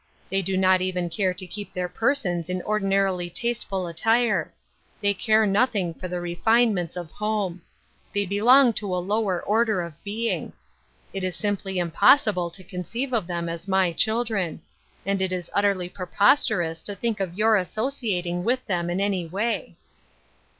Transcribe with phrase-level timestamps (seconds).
[0.31, 4.51] They do not even care to keep their persons in ordinarily tasteful attire.
[4.99, 7.61] They care nothing for the refinements of home.
[8.11, 10.53] They belong to a lower order of being.
[11.13, 14.63] It is simply impossible to conceive of them as my children;
[15.05, 19.75] and it is utterly preposterous to think of your associating with them in any way."